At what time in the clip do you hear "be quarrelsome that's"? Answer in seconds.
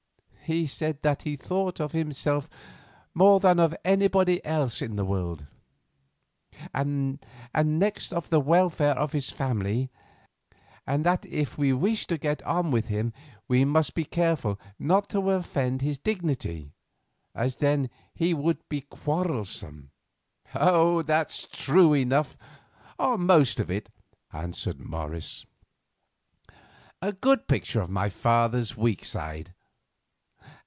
18.67-21.47